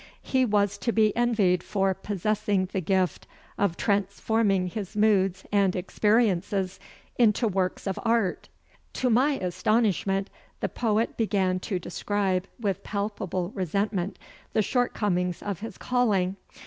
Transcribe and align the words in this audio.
He 0.23 0.45
was 0.45 0.79
to 0.79 0.91
be 0.91 1.15
envied 1.15 1.61
for 1.61 1.93
possessing 1.93 2.65
the 2.73 2.81
gift 2.81 3.27
of 3.55 3.77
transforming 3.77 4.65
his 4.65 4.95
moods 4.97 5.45
and 5.51 5.75
experiences 5.75 6.79
into 7.19 7.47
works 7.47 7.85
of 7.85 7.99
art! 8.01 8.49
To 8.93 9.11
my 9.11 9.33
astonishment 9.33 10.31
the 10.59 10.69
poet 10.69 11.17
began 11.17 11.59
to 11.59 11.77
describe 11.77 12.47
with 12.59 12.81
palpable 12.83 13.51
resentment 13.51 14.17
the 14.53 14.63
shortcomings 14.63 15.43
of 15.43 15.59
his 15.59 15.77
calling. 15.77 16.35